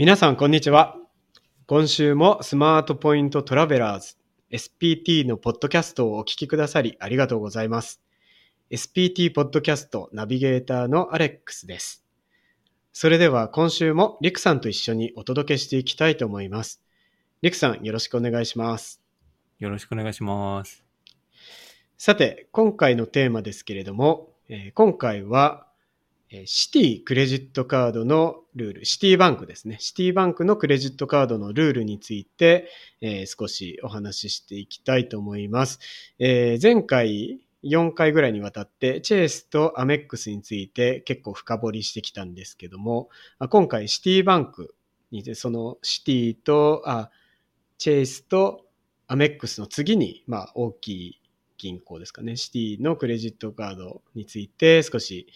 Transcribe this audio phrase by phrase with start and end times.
[0.00, 0.96] 皆さん、こんにちは。
[1.66, 4.16] 今週もスマートポイントトラベラーズ
[4.50, 8.00] SPT のポッドキャストをお聞きくださりありがとうございます。
[8.70, 12.02] SPT ポッドキャストナビゲーターのアレックスです。
[12.94, 16.82] それでは今週もリクさんと一緒にお届けしていきたいと思います。
[17.42, 19.02] リクさん、よろしくお願いします。
[19.58, 20.82] よろしくお願いします。
[21.98, 25.69] さて、今回のテーマですけれども、えー今回は、えー
[26.46, 29.78] シティクレジットカードのルール、シティバンクですね。
[29.80, 32.68] シティバンクのクレジットカードのルールについて、
[33.00, 35.80] えー少しお話ししていきたいと思います。
[36.20, 43.08] えー前回4回ぐらいにわたって、チェイスとアメックスについて結構深掘りしてきたんですけども、
[43.48, 44.76] 今回シティバンク
[45.10, 47.10] にて、そのシティと、あ、
[47.76, 48.66] チェイスと
[49.08, 51.20] アメックスの次に、まあ大きい
[51.58, 55.26] 銀行ですかね、シティのクレジットカードについて少し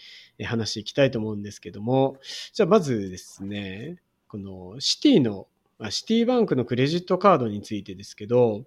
[0.42, 2.16] 話していきたいと思うんですけども、
[2.52, 5.46] じゃあまずですね、このシティの、
[5.90, 8.64] シティバンクのクレジットカードについてですけど、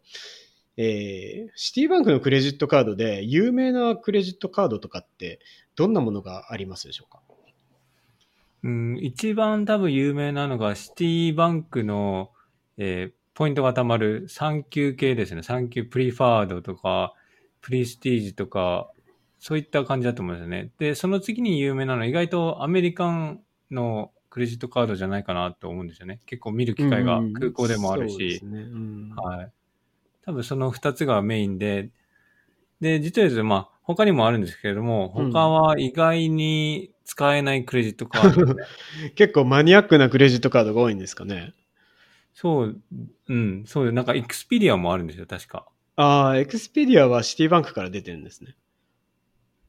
[0.77, 5.39] えーシティバンクのクレジットカードで有名なクレジットカードとかって
[5.75, 7.21] どんなものがありますでしょうか？
[8.63, 12.31] うん、一番多分有名なのがシティバンクの、
[12.77, 15.41] えーポイントが貯まる3級系ですね。
[15.41, 17.13] 3級プリファードとか、
[17.61, 18.89] プリスティージとか、
[19.39, 20.71] そういった感じだと思うんですよね。
[20.79, 26.19] で、その次に有名なのは意外とアメリカンのクレジットカードじゃないかなと思うんですよね。
[26.25, 28.49] 結構見る機会がうん空港でもあるしそう。
[28.49, 29.51] ねうんはい。
[30.25, 31.89] 多分その2つがメインで、
[32.81, 38.63] で、実はまあ、他にもあるんですけれども、うん他は意外に使えないクレジットカードね。
[39.15, 41.53] 結構マニアックなクレジットカードが多いんですかね
[42.33, 42.81] そう、
[43.29, 45.65] うん、そう、なんか、エクスペディアもあるんですよ、確か。
[45.95, 48.55] ああ、エクスペディアはシティバンクから出てるんですね。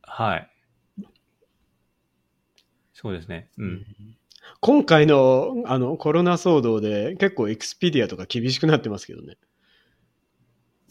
[0.08, 0.50] はい。
[2.94, 3.48] そうですね。
[3.58, 3.86] うん。
[4.60, 9.36] 今回のあのコロナ騒動で結構エクスペディアとか厳しくなってますけどね。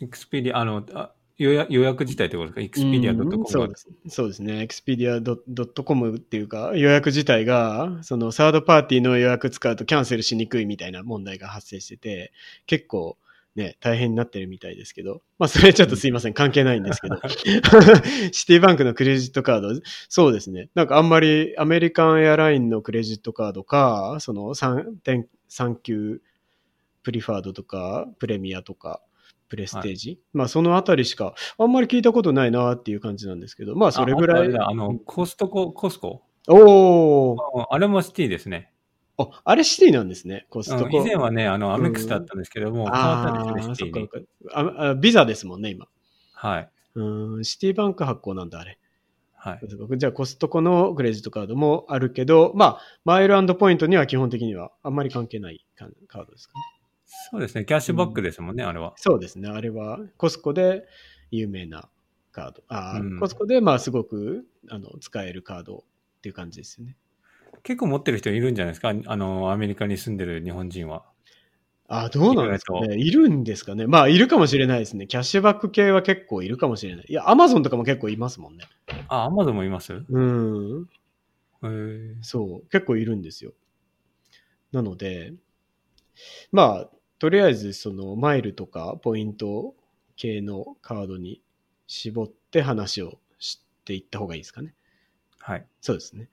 [0.01, 2.61] エクスペディア、あの、あ予約予約自体ってことですか？
[2.61, 4.61] エクスペディアうん .com がそうですそうですね。
[4.61, 12.31] エクスペディア .com っていうか予約自体がそのサードパーティーの予約使うとキャンセルしにくいみたいな問題が発生してて
[12.67, 13.17] 結構
[13.57, 17.15] ね、大変になってるみたいですけど、まあそれちょっとすいません、関係ないんですけど、
[18.31, 26.21] シティバンクのクレジットカード、そうですね、なんかあんまりアメリカンエアラインのクレジットカードか、その3点3級
[27.01, 29.01] プリファードとか、プレミアとか、
[29.49, 34.55] プレステージ、まあそのあたりしかあんまり聞いたことないなっていう感じなんですけど、まあそれぐらい。
[34.57, 36.21] ああの、コストコ、コスコ？
[36.47, 37.61] おー。
[37.61, 38.71] ああれもシティですね。
[39.17, 41.02] あ、あれシティなんですね、コストうんコ。
[41.02, 44.10] 以前はね、あの、アメックスだったんですけども、変わったんですね、シティに。
[44.54, 45.88] ああビザですもんね、今。
[46.33, 46.70] はい。
[46.95, 48.80] うーん、シティバンク発行なんだ、あれ。
[49.36, 49.98] はい。
[49.98, 56.61] じゃあコストコのクレジットカードもあるけど、まあ、マイルポイントには基本的にはあんまり関係ないカカードですかね。
[57.32, 58.94] そうですね、キャッシュバックですもんね、あれは。
[58.98, 60.86] そうですね、あれはコスコで
[61.32, 61.89] 有名な
[62.32, 62.64] カード。
[62.67, 65.82] あー、うんコスコでまあすごくあの使えるカードっ
[66.22, 66.98] ていう感じですよね。
[67.63, 68.89] 結構持ってる人いるんじゃないですか？
[68.89, 71.03] あの、アメリカに住んでる日本人は。
[71.89, 72.97] あーどうなんですかね？
[72.97, 73.87] いるんですかね？
[73.87, 75.07] まあ、いるかもしれないですね。
[75.07, 77.05] キャッシュバック系は結構いるかもしれない。
[77.07, 78.65] いや、アマゾンとかも結構いますもんね。
[79.07, 79.93] あ、アマゾンもいます？
[79.93, 80.87] へうん。
[81.63, 82.69] ーそう。
[82.69, 83.53] 結構いるんですよ。
[84.71, 85.33] なので、
[86.51, 86.89] まあ、
[87.19, 89.75] とりあえず、その、マイルとかポイント
[90.17, 91.41] 系のカードに
[91.87, 94.73] 絞って話をしていった方がいいですかね？
[95.47, 95.65] はい。
[95.80, 96.27] そうですね。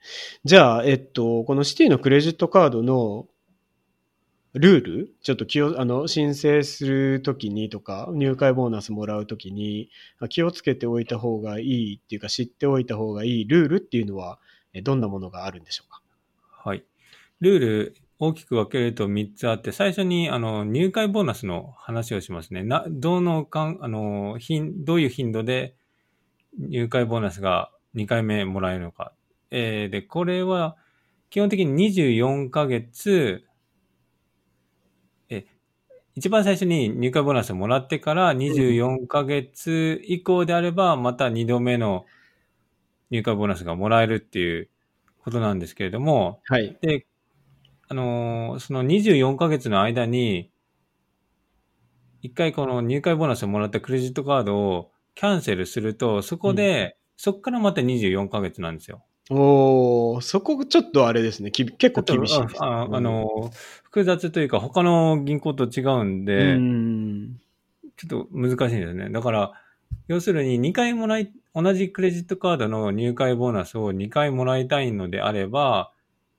[0.44, 3.28] じゃあ、えっと、このシティのクレジットカードの
[4.54, 9.88] ルールちょっと気を、あの、申請するときにとか、入会ボーナスもらうときに、
[10.18, 14.40] あ気をつけておいた方がいいっていうか、知っておいた方がいいルールっていうのは、
[14.72, 16.02] えどんなものがあるんでしょうか？
[16.64, 16.82] はい。
[17.40, 22.64] ルール、大きく分けると3つあって、最初に、あの、入会ボーナスの話をしますね。
[22.64, 25.76] な、どのかん、あの、頻、どういう頻度で
[26.58, 29.12] 入会ボーナスが2回目もらえるのか。
[29.50, 30.76] えーで、これは、
[31.30, 33.44] 基本的に24ヶ月、
[35.28, 35.46] え、
[36.14, 42.06] 一番最初に入会ボーナスをもらってから24ヶ月以降であれば、また2度目の
[43.10, 44.68] 入会ボーナスがもらえるっていう
[45.18, 46.76] ことなんですけれども、はい。
[46.80, 47.06] で、
[47.88, 50.50] あのーその24ヶ月の間に、
[52.22, 59.04] 一回この入会ボーナスをもらったクレジットカードをキャンセルすると、そこで、そこからまた24ヶ月なんですよ。
[59.30, 61.50] おー、そこちょっとあれですね。
[61.50, 63.50] き結構厳しいです、あああのー
[63.84, 67.36] 複雑というか他の銀行と違うんうで、ん。
[67.96, 69.08] ちょっと難しいんですね。
[69.10, 69.52] だから、
[70.08, 75.92] 要するに2回もらい、同じクレジットカードの入会ボーナスを2回もらいたいのであれば、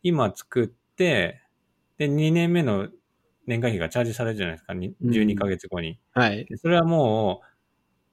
[0.03, 1.41] 今作って、
[1.97, 2.89] で、2年目の
[3.47, 5.97] 年会費がチャージされるじゃないですか、にうん12ヶ月後に。
[6.13, 6.45] はい。
[6.45, 7.47] でそれはもう、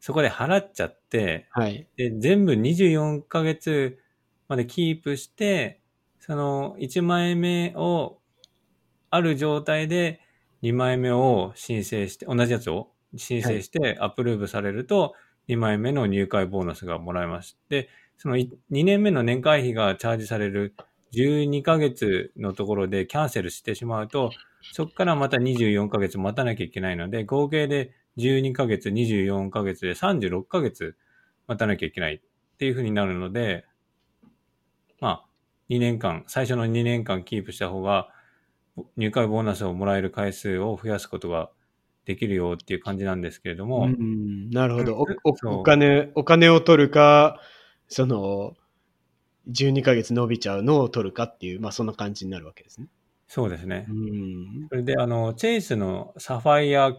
[0.03, 1.87] そこで払っちゃって、はい。
[1.97, 4.01] で、全部24ヶ月
[4.49, 5.81] までキープして、
[6.19, 8.19] その1枚目を
[9.11, 10.21] ある状態で
[10.63, 15.15] 2枚目を申請して、同じやつを申請してアプローブされると、
[15.47, 17.57] 2枚目の入会ボーナスがもらえます。
[17.69, 17.89] で、
[18.19, 20.75] その2年目の年会費がチャージされる
[21.13, 24.33] 12ヶ月のところでキャンセルしてしまうと、
[24.73, 30.97] そこからまた24ヶ月待たなきゃいけないので、合計で12ヶ月、24ヶ月で36ヶ月
[31.47, 32.21] 待たなきゃいけないっ
[32.59, 33.65] ていう風になるので、
[35.01, 35.25] まあ、
[35.71, 38.09] 2年間、最初の2年間キープした方が、
[38.97, 41.51] 入会ボーナスをもらえる回数を増やすことが
[42.05, 45.05] できるよっていう感じなんですけれども、うん、なるほど。
[45.25, 47.41] おお金、お金を取るか、
[47.89, 48.55] その、
[49.51, 52.89] 12ヶ月伸びちゃうのを取るかっていう、まあそんな感じになるわけですね。
[53.29, 53.87] そうですね。
[53.89, 54.69] うん。
[54.69, 56.93] それで、あの、チェイスのサファイア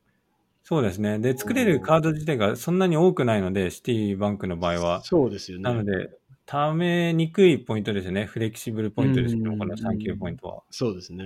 [0.63, 1.19] そうですね。
[1.19, 5.03] で、作れるカード自体がそんなに多くないので、シティバンクの場合は。
[5.03, 5.65] そうですよね。
[5.65, 6.11] なので、
[6.47, 8.27] 貯めにくいポイントですよね。
[8.27, 10.63] フレキシブルポイントですけどこの3級ポイントは。
[10.71, 11.25] そうですね。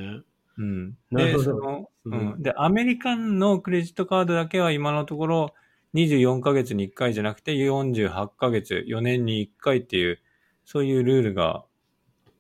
[0.59, 0.91] うん。
[0.91, 2.43] で、なるほどその、ううんん。
[2.43, 5.55] で、アメリカンのクレジットカードだけは今のところ、
[5.95, 10.21] 24ヶ月に1回じゃなくて、48ヶ月、4年に1回っていう、
[10.65, 11.65] そういうルールが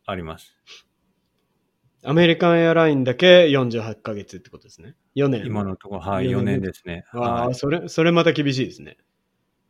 [0.06, 0.56] あります。
[2.04, 4.96] アメリカンエアラインだけ48ヶ月ってことですね。
[5.14, 5.46] 4年。
[5.46, 7.04] 今のところ、はい、4 4年年ですね。
[7.12, 7.54] ああ、はい。
[7.54, 8.96] それ、それまた厳しいですね。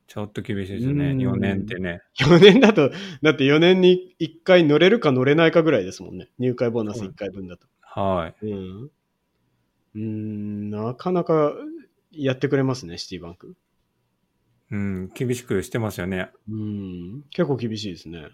[0.07, 1.11] ちょっと厳しいですよね。
[1.11, 2.01] うん4年ってね。
[2.21, 2.91] 4年だと、
[3.23, 6.31] だって4年に1回乗れるか乗れないかぐらいですもんね。
[6.39, 7.67] 入会ボーナス1回分だと。
[7.81, 8.47] はい。
[8.47, 8.83] うん。
[8.85, 11.53] うーん、なかなか
[12.11, 13.57] やってくれますね、シティバンク。
[14.73, 16.31] うん、厳しくしてますよね。
[16.51, 18.29] うん、結構厳しいですね。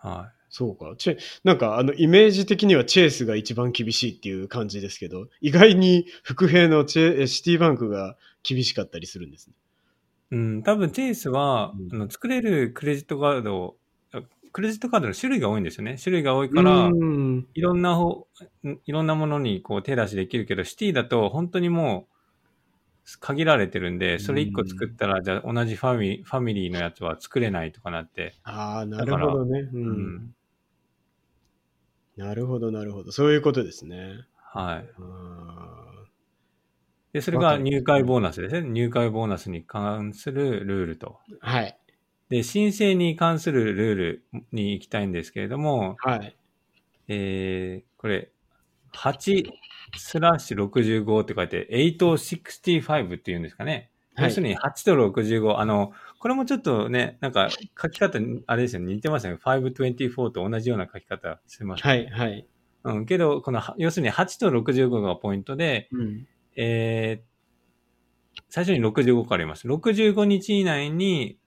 [0.00, 0.94] はそうか。
[0.98, 9.54] チェ、なんかあの、イメージ的にはチェイスが一番厳しいっていう感じですけど、意外に副兵のチェえシティバンクが厳しかったりするんですね。
[10.32, 10.34] い。
[10.36, 13.76] うん、多分チェイスは、うんあの作れるクレジットカード、
[14.12, 15.96] あクレジットカードの種類が多いんですよね。
[16.02, 18.26] 種類が多いから、うん、いろんな方、
[18.66, 22.17] んいろんなものにこう手出しできるけど、シティだと本当にもう
[23.16, 28.34] 限られてるんで、それ1個作ったら、じゃあ同じファミファミリーのやつは作れないとかなって。
[28.44, 29.60] ああ、なるほどね。
[29.60, 29.76] う。
[29.76, 30.34] うん
[32.18, 33.12] なるほど、なるほど。
[33.12, 34.26] そういうことですね。
[34.34, 34.90] はい。
[34.98, 35.88] あ
[37.12, 38.68] で、それが入会ボーナスですね。
[38.68, 41.20] 入会ボーナスに関するルールと。
[41.30, 41.78] ーはい。
[42.28, 46.36] で、申請に関するルールに行きたいんですけれども、はい。
[47.06, 48.30] えー、これ、
[48.94, 49.44] 8
[49.96, 53.72] スラッシュ65って書いて、865っていうんですかね。
[53.72, 53.90] はい
[54.20, 55.58] 要するに8と65。
[55.58, 58.18] あの、これもちょっとね、なんか書き方、
[58.48, 59.38] あれですよね、似てますよね。
[59.44, 62.08] 524と同じような書き方してます、はい。
[62.08, 62.46] はい。
[62.82, 66.26] うん、けど、この、は要するに8と65がポイントで、うん。
[66.56, 69.68] えー、最初に65からあります。
[69.68, 71.38] 65日以内に、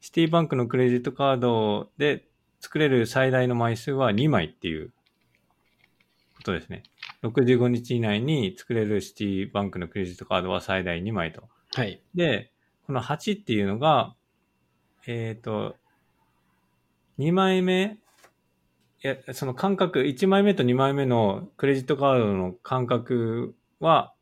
[0.00, 2.28] シティバンクのクレジットカードで
[2.60, 4.92] 作れる最大の枚数は2枚っていう
[6.42, 6.82] ことですね。
[7.22, 11.44] 65日以内に作れるシティバンクのクレジットカードは最大2枚と。
[11.74, 12.02] はい。
[12.14, 12.50] で、
[12.86, 14.14] この8っていうのが、
[15.06, 15.76] えっ、と、
[17.18, 17.98] 2枚目、
[19.04, 24.12] いや、その間隔、1枚目と2枚目のクレジットカードの間隔は、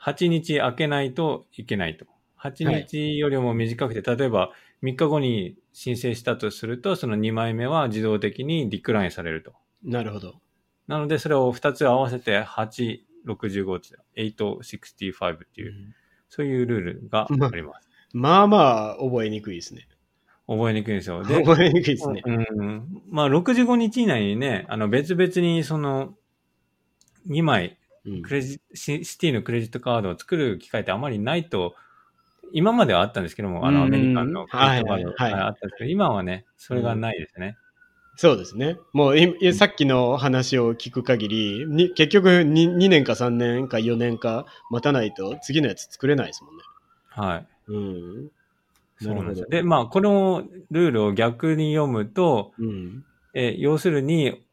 [0.00, 2.06] 8日空けないといけないと。
[2.38, 9.52] 8日よりも短くて、例えば3日後に申請したとすると、その2枚目は自動的にディクラインされると。
[9.82, 10.34] なるほど。
[10.86, 15.94] なので、それを2つ合わせて8、65って、865っていう、
[16.28, 17.88] そういうルールがあります。
[18.12, 19.88] まあまあ覚えにくいですね。
[20.46, 21.22] 覚えにくいんですよ。
[21.24, 22.22] で、覚えにくいですね。
[22.26, 23.02] うん。
[23.08, 26.14] まあ、65日以内にね、あの、別々にその、
[27.28, 31.74] 2枚、うんクレジシシティのクレジットカードを作る機会ってあまりないと、
[32.52, 37.56] 今まではあったんですけども、あの、うんアメリカンのクレジットカードはいはいはいあったんですけど、今はね、それがないですね。
[38.16, 38.78] そうですね。
[38.92, 46.62] もうさっきの話を聞く限り、に結局 2, 2年か3年か4年か待たないと次のやつ作れないですもんね。
[47.10, 47.46] はい。
[47.68, 48.28] うん。
[48.98, 49.46] そうなんですよ。
[49.48, 52.52] で、まあ、このルールを逆に読むと。
[52.58, 53.04] うん。
[53.34, 54.46] えー要するに、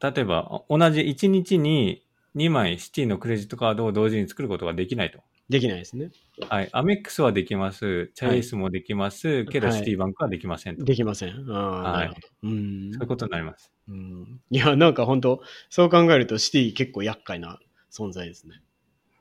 [0.00, 2.02] 例えば、同じ1日に
[2.34, 5.20] 2枚シティのクレジットカードを同時に作ることができないと。
[5.48, 6.10] できないですね。
[6.48, 6.68] はい。
[6.72, 8.10] アメックスはできます。
[8.14, 9.44] チャイスもできます。
[9.46, 10.84] けど、はいシティバンクはできませんと。
[10.84, 11.46] できません。
[11.50, 12.28] ああ、はいなるほど。
[12.42, 13.72] うんそういうことになります。
[13.88, 14.40] うん。
[14.50, 17.60] いや、なんか本当そう考えるとシティ結構厄介な
[17.92, 18.60] 存在ですね。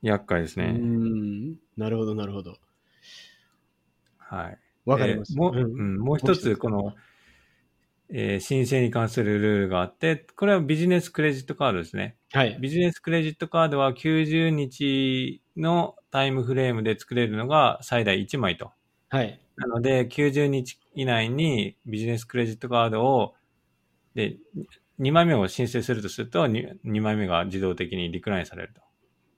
[0.01, 0.71] 厄介ですうね。
[0.71, 1.55] ん。
[1.77, 2.57] なるほど、なるほど。
[4.17, 4.57] はい。
[4.85, 5.33] わかります。
[5.33, 6.95] えーもう、うんうん、もう一つ、もう一つこの、
[8.09, 12.17] えー申請に関するルールがあって、これはビジネスクレジットカードですね。
[12.31, 12.57] はい。
[12.59, 18.71] ビジネスクレジットカードは90日のタイムフレームで作れるのが最大1枚と。
[19.09, 19.39] はい。
[19.57, 23.35] なので、90日以内にビジネスクレジットカードを、
[24.13, 24.37] で、
[24.99, 28.81] 2枚目を申請するとすると2、2枚目が自動的にリクラインされると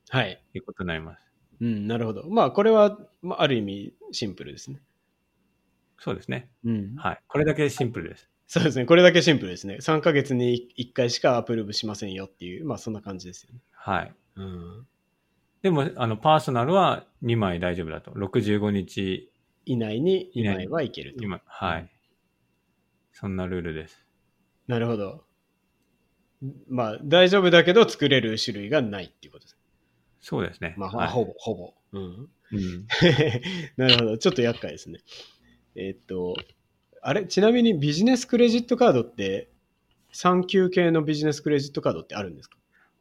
[0.09, 0.43] はい。
[0.53, 1.21] いうことになります。
[1.62, 2.27] うん、なるほど。
[2.29, 4.81] まあ、これは、まあ、ある意味シンプルですね。
[6.00, 6.50] そうですね。
[6.63, 6.95] うん。
[6.95, 7.19] はい。
[7.27, 8.29] これだけシンプルです。
[8.47, 8.86] そうですね。
[8.86, 9.77] これだけシンプルですね。
[9.81, 13.59] 3ヶ月に1回しかアプローブしませんよっていう、まあそんな感じですよね。
[13.71, 14.13] はい。
[14.36, 14.88] うん。
[15.62, 18.12] でも、あの、パーソナルは2枚大丈夫だと。
[18.12, 19.32] 65日、
[19.66, 21.24] 以内に2以内枚はいけると。
[21.24, 21.90] 今、はい。
[23.12, 24.06] そんなルールです。
[24.68, 25.24] なるほど。
[26.70, 29.58] まあ大丈夫だけど作れる種類がないっていうことです。
[30.22, 30.76] そうですね。
[30.78, 31.74] まあ、はいほぼ、ほぼ。
[31.94, 32.02] うん。
[32.52, 32.88] うん。
[33.78, 34.18] なるほど。
[34.20, 35.00] ちょっと厄介ですね。
[35.76, 36.36] えーっと、
[37.02, 37.26] あれ？
[37.26, 39.50] ちなみにビジネスクレジットカードって、
[40.14, 42.58] 3級系のビジネスクレジットカードってあるんですか？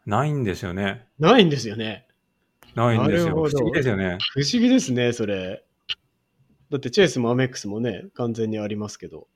[0.06, 1.06] ないんですよね。
[1.18, 2.06] ないんですよね。
[2.76, 3.34] ないんですよ。
[3.34, 4.18] 不思議ですよね。
[4.32, 5.64] 不思議ですね、それ。
[6.70, 9.28] だってチェイスもアメックスもね、完全にありますけど。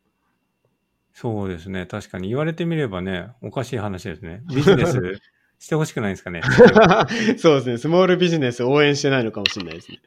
[1.15, 1.87] そうですね。
[1.87, 4.43] 確かに言われてみればね、おかしい話ですね。
[4.55, 5.21] ビジネス
[5.59, 6.43] してほしくないんですかね。
[7.39, 9.99] そうですね、スモールビジネス応援してないのかもしれないですね。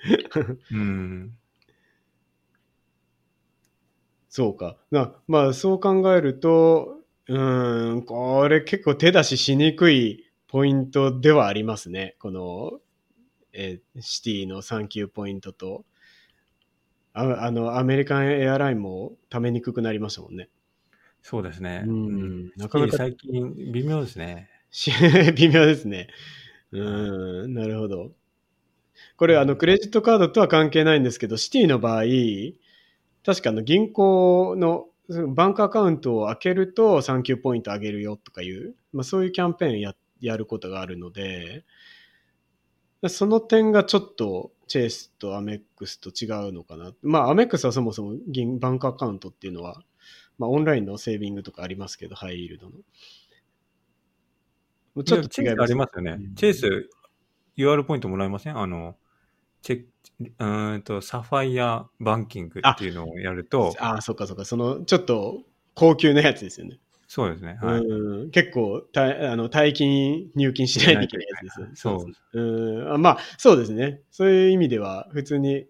[0.72, 1.38] うん。
[4.30, 4.78] そうか。
[4.92, 12.16] なまあ、そう考えると、うーん、これ結構手出ししにくいポイントではありますね。
[12.20, 12.80] この、
[13.54, 15.86] えーシティの3級ポイントと、
[17.14, 20.50] ああの、アメリカンエアラインも貯めにくくなりましたもんね。
[21.22, 21.84] そうですね。
[21.88, 24.50] うんななかなか最近微妙ですね。
[24.72, 24.92] し
[25.38, 26.10] 微妙ですね。
[26.72, 28.12] うーん、なるほど。
[29.16, 32.04] これ、あの、クレジットカードとは関係ないんですけど、シティの場合、
[33.26, 34.88] 確かあの銀行の
[35.34, 41.66] バンクアカウントを開けると3級ポイントあげるよとかいう、まあ、そういうキャンペーンややることがあるので、
[43.10, 46.94] その点がちょっとチェイスとアメックスと違うのかな。
[47.02, 49.84] まあ、アメックスはそもそも銀バンクアカウントっていうのは、
[50.38, 52.74] まあ、オンラインのセービングとかありますけど、ハイイールドの。
[55.04, 56.12] ちょっと違いますありますよね。
[56.12, 56.90] うんチェイス
[57.58, 58.58] UR ポイントもらえません？
[58.58, 58.96] あの、
[59.62, 59.86] チェ
[60.20, 64.46] うーんと、サファイアバンキングっていうのをやると、ああ、そっかそっか。
[64.46, 65.44] その、ちょっと
[65.76, 66.80] 高級なやつですよね。
[67.16, 67.60] そうですね。
[67.62, 67.80] はい。
[67.82, 71.96] うん結構たあの、大金入金しないといけないやつですよ。
[72.00, 74.02] そううんあまあ、そうですね。
[74.10, 75.68] そういう意味では、普通に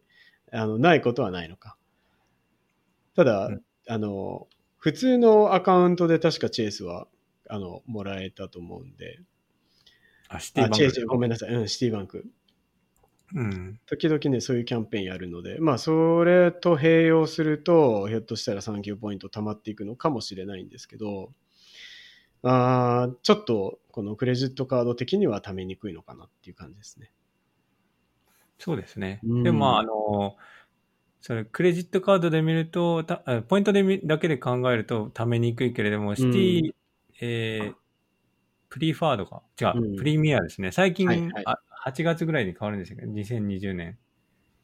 [0.54, 1.76] あのないことはないのか。
[3.18, 4.48] ただ、うんあの、
[4.78, 7.08] 普通のアカウントで確かチェイスは、
[7.50, 9.20] あの、もらえたと思うんで。
[10.30, 11.50] あ、シティあ、バンクチェイス、ごめんなさい。
[11.54, 12.26] うん、シティバンク。
[13.36, 13.80] うん。
[13.88, 21.34] 時々ね、そういうキャンペーンやるので、まあ、それと併用すると、ひょっとしたら3級ポイント溜まっていくのかもしれないんですけど、
[22.44, 27.12] あーちょっと、このクレジットカード的には貯めにくいのかなっていう感じですね。
[28.60, 29.20] そうですね。
[29.24, 30.38] うんでも、まあ、あの、
[31.22, 36.75] それ、クレジットカードで見ると、たあポイントで見だけで考えるとためにくいけれども、シティ、
[37.22, 37.83] えー
[38.74, 39.44] プリファードか。
[39.62, 40.72] 違う、うんプリミアですね。
[40.72, 42.98] 最近、はいはいあ、8月ぐらいに変わるんですよ。
[43.06, 44.00] 2020年。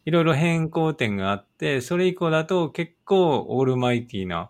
[0.05, 4.49] いろいろ変更点があって、それ以降だと結構オールマイティーな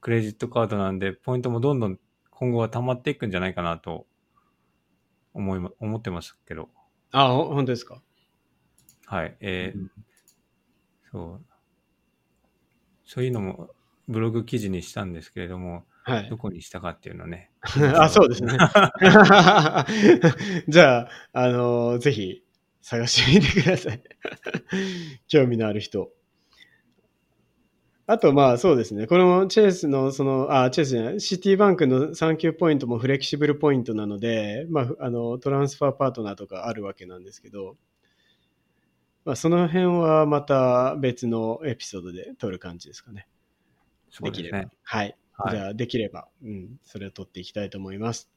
[0.00, 1.98] クレジットカードなんで、ポイントもどんどん
[2.30, 4.06] 今後は溜まっていくんじゃないかなと
[5.34, 6.68] 思いま、思ってますけど。
[7.10, 8.00] あ、ほ本当ですか？
[9.06, 9.36] はい。
[9.40, 9.90] えーうん
[11.10, 11.46] そう。
[13.04, 13.70] そういうのも
[14.06, 16.36] ブログ記事にしたんですけれども、はいど。
[16.36, 17.50] こにしたかっていうのね。
[17.96, 18.52] あ、そうですね。
[20.68, 22.44] じゃあ、あのぜひ
[22.80, 24.00] 探してみてください。
[25.26, 26.12] 興味のある人。
[28.06, 29.08] あと、まあそうですね。
[29.08, 37.76] これもチェイスの、その、あ、チェイスじゃない、シティバンクの3級ポイントもフレキシブルポイントなので、まあ、あの、トランスファーパートナーとかあるわけなんですけど、
[39.24, 43.26] まあその辺はまた別のエピソードで撮る感じですかね。
[44.08, 44.68] そうですね。
[44.84, 45.16] はい。
[45.38, 48.30] はいじゃあ、できれば、うん、それを撮っていきたいと思います。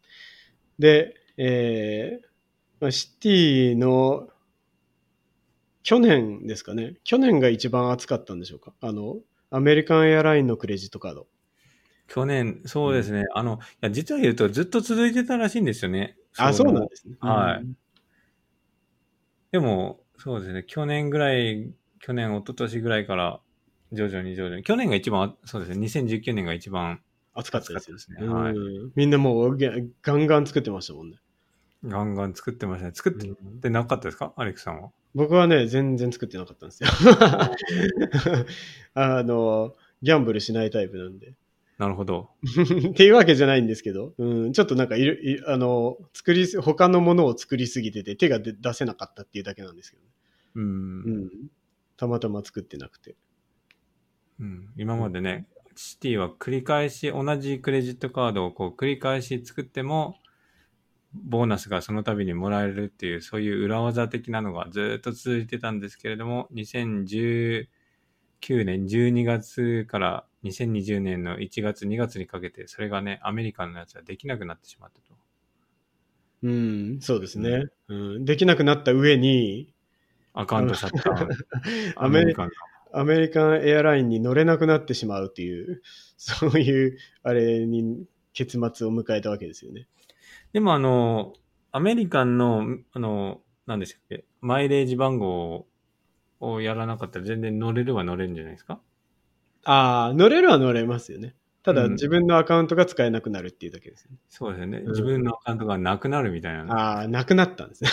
[0.77, 2.27] で、えー
[2.81, 4.29] まあ、シティの、
[5.83, 6.95] 去年ですかね。
[7.03, 8.73] 去年が一番暑かったんでしょうか？
[8.81, 9.17] あの、
[9.49, 11.27] アメリカンエアラインのクレジットカード。
[12.07, 13.25] 去年、そうですね。
[13.33, 16.17] あの、いや、実は言うとずっと続いてたらしいんですよね。
[16.37, 17.15] あ、そうなんでですね。
[17.19, 17.77] はいうん
[19.51, 20.63] でも、そうですね。
[20.63, 23.39] 去年ぐらい、去年、一昨年ぐらいから、
[23.91, 24.63] 徐々に徐々に。
[24.63, 25.85] 去年が一番、そうですね。
[25.87, 27.01] 2019年が一番
[27.33, 31.17] 暑かったですすねはいうんみんなもうげガンガン作ってましたもんね。
[31.85, 32.91] ガンガン作ってましたね。
[32.93, 34.33] 作ってなかったですか？
[34.35, 34.89] アレックさんは？
[35.15, 36.89] 僕はね、全然作ってなかったんですよ。
[38.93, 41.33] あの、ギャンブルしないタイプなんで。
[41.77, 42.31] なるほど。
[42.91, 50.03] っていうわけじゃないんですけど、うん、ちょっとなんかいる、いあの、作りす、他のものを作りすぎてて手が出出せなかったっていうだけなんですけど、
[50.55, 50.63] うん。
[50.63, 51.29] うん。
[51.95, 53.15] たまたま作ってなくて。
[54.39, 60.15] うん、今までね、シティは繰り返し同じクレジットカードをこう繰り返し作っても、
[61.13, 67.67] ボーナスがその度にもらえるっていう、そういう裏技的なのがずっと続いてたんですけれども、2019
[68.63, 75.17] 年12月から2020年の1月、2月にかけて、それがね、アメリカのやつはできなくなってしまったと。
[76.43, 77.65] うん、そうですね。
[77.87, 79.73] うん、できなくなった上に、
[80.33, 81.27] アカウントシャッター。
[81.97, 82.49] アメリカン
[82.91, 85.81] アメリカンエアラインに乗れなくなってしまうっていう、
[86.17, 89.87] そういう、あれに結末を迎えたわけですよね。
[90.53, 91.33] でもあの、
[91.71, 95.67] アメリカンの、あの、何でしたっけ、マイレージ番号
[96.39, 98.81] をやらなかったら全然乗れるは乗れるんじゃないですか？
[99.65, 101.35] ああ、乗れるは乗れますよね。
[101.63, 104.17] ただ、うん自分のアカウントが使えなくなるっていうだけですね。
[104.29, 104.79] そうですよね。
[104.79, 106.73] うん自分のアカウントがなくなるみたいな。
[106.73, 107.89] ああ、なくなったんですね。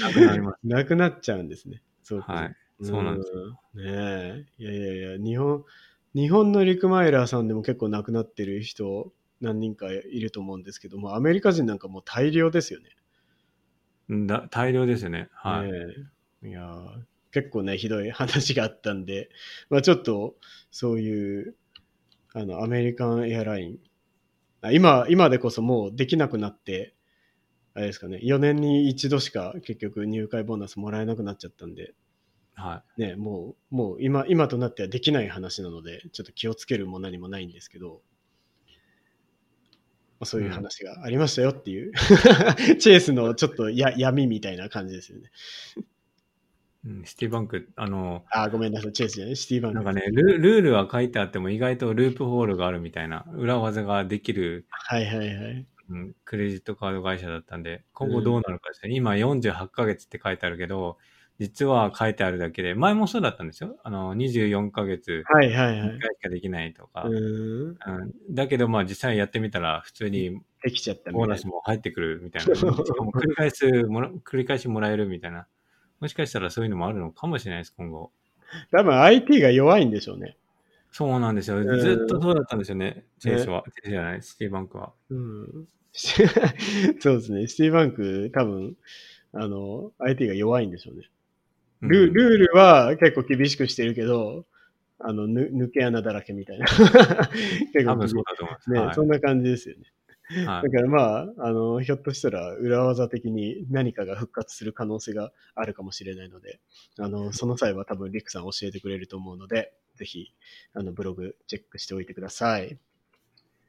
[0.00, 0.58] なくなります。
[0.64, 1.82] なくなっちゃうんですね。
[2.02, 2.56] そうかはい。
[2.82, 3.50] そうなんですよ。
[3.74, 4.46] ねえ。
[4.58, 5.64] いやいやいや、日本、
[6.14, 12.90] 日本のリクマイラーさんでも結構亡くなってる人何人かいると思うんですけども、アメリカ人なんかもう大量ですよね。
[14.08, 15.28] うんだ大量ですよね。
[15.32, 15.72] はい。
[15.72, 15.78] ね
[16.42, 19.28] えいやー結構ね、ひどい話があったんで、
[19.68, 20.36] まあちょっと、
[20.70, 21.56] そういう、
[22.32, 23.78] あの、アメリカンエアライン、
[24.60, 26.94] あ今、今でこそもうできなくなって、
[27.74, 31.94] あれですかね、4年に一度しか結局入会ボーナスもらえなくなっちゃったんで、
[32.54, 38.02] はね、もう、もう今、今となってはできない話なので、ちょっと気をつけるも何もないんですけど、
[40.20, 41.92] まあ、そういう話がありましたよっていう、
[42.78, 45.30] チェイスのちょっとや闇みたいな感じですよね。
[45.76, 45.80] い。
[46.86, 49.76] うん、シティバンク、あの、あー、ごめんなさい、チェイスじゃない、シティバンク。
[49.76, 55.66] なんかねル、ルールは書いてあっても意外とループホールがあるみたいな、裏技ができる、はいはいはい。
[55.90, 58.94] うん、クレジットカード会社だったんで、今後どうなるかですね。
[58.94, 60.98] 今48ヶ月って書いてあるけど、
[61.38, 63.76] 実は書いてあるだけで、前もそうだったんですよ。
[63.82, 65.98] あの、24ヶ月、はいはいは1い。
[65.98, 67.02] 回しかできないとか。
[67.08, 67.80] うーん。
[67.86, 72.54] うんだけど、まあ実際やってみたら、普通にできちゃったみボーナスも入ってくるみたいな。
[72.84, 75.48] しかも 繰り返すもら、繰り返しもらえるみたいな。
[76.00, 78.12] もしかしたらそういうのもあるのかもしれないです、今後。
[78.72, 78.80] な。
[78.80, 80.36] 多分 IT が弱いんでしょうね。
[80.92, 81.64] そうなんですよ。
[81.64, 83.04] んずっとそうだったんですよね。
[83.50, 83.64] は。
[83.84, 84.94] じゃない、シティバンクは。
[85.10, 85.68] うん。
[87.00, 87.46] そうですね。
[87.46, 88.76] シティバンク、多分、
[89.32, 91.10] あの、IT が弱いんでしょうね。
[91.88, 94.46] ルうんルールは結構厳しくしてるけど、
[94.98, 96.66] あの、ぬ抜け穴だらけみたいな。
[97.72, 98.70] 結構多分そうだと思います。
[98.70, 99.84] ね、はいそんな感じですよね。
[100.46, 106.60] はいだからまあ、あの、ひょっとしたら裏技的に何かが復活する可能性があるかもしれないので、
[106.98, 110.32] あの、その際は多分リクさん教えてくれると思うので、ぜひ、
[110.72, 112.78] あの、ブログチェックしておいてください。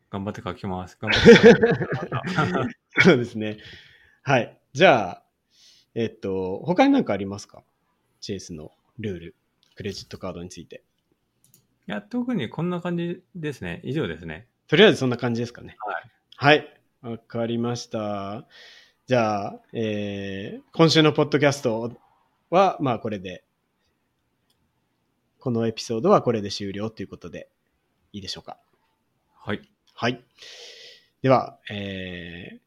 [0.09, 0.97] 頑張って書きます。
[1.01, 3.01] 頑張って。
[3.03, 3.57] そうですね。
[4.23, 4.57] はい。
[4.71, 5.23] じゃあ、
[5.93, 7.63] えっと、他に何かありますか？
[8.25, 9.35] チェイスのルール、
[9.75, 10.81] クレジットカードについて。
[11.87, 13.81] いや、特にこんな感じですね。
[13.83, 14.47] 以上ですね。
[14.67, 15.77] とりあえずそんな感じですかね。
[16.37, 16.57] はい。
[16.57, 16.79] はい。
[17.03, 18.47] わかりました。
[19.05, 21.91] じゃあ、えー今週のポッドキャスト
[22.49, 23.43] は、まあこれで、
[25.39, 27.47] このエピソードはこれで終了ということで、
[28.11, 28.57] いいでしょうか。
[29.35, 29.61] はい。
[29.93, 30.23] はい。
[31.21, 32.59] では、えー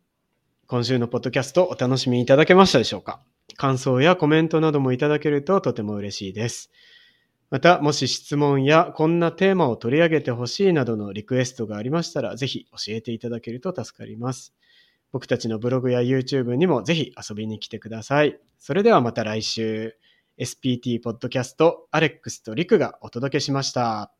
[0.68, 3.22] 今週のポッドキャストお楽しみいただけましたでしょうか
[3.58, 6.70] 感想やコメントなどもいただけるととても嬉しいです。
[7.50, 14.54] また、もし質問やこんなテーマを取り上げてほしいなどのリクエストがありましたら、ぜひ教えていただけると助かります。
[15.10, 18.38] 僕たちのブログや YouTube にもぜひ遊びに来てください。
[18.58, 19.96] それではまた来週、
[20.38, 24.17] SPT ポッドキャスト、アレックスとリクがお届けしました。